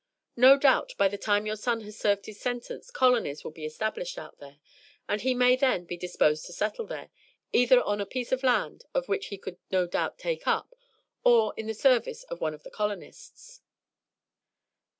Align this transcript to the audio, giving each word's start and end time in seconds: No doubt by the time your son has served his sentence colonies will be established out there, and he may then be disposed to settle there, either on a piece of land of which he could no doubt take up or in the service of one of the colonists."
No 0.35 0.57
doubt 0.57 0.93
by 0.97 1.07
the 1.07 1.15
time 1.19 1.45
your 1.45 1.55
son 1.55 1.81
has 1.81 1.95
served 1.95 2.25
his 2.25 2.39
sentence 2.39 2.89
colonies 2.89 3.43
will 3.43 3.51
be 3.51 3.65
established 3.65 4.17
out 4.17 4.39
there, 4.39 4.57
and 5.07 5.21
he 5.21 5.35
may 5.35 5.55
then 5.55 5.85
be 5.85 5.95
disposed 5.95 6.43
to 6.47 6.53
settle 6.53 6.87
there, 6.87 7.11
either 7.53 7.79
on 7.83 8.01
a 8.01 8.05
piece 8.07 8.31
of 8.31 8.41
land 8.41 8.83
of 8.95 9.07
which 9.07 9.27
he 9.27 9.37
could 9.37 9.59
no 9.69 9.85
doubt 9.85 10.17
take 10.17 10.47
up 10.47 10.73
or 11.23 11.53
in 11.55 11.67
the 11.67 11.75
service 11.75 12.23
of 12.31 12.41
one 12.41 12.55
of 12.55 12.63
the 12.63 12.71
colonists." 12.71 13.61